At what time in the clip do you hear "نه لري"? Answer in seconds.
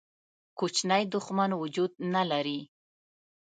2.13-2.59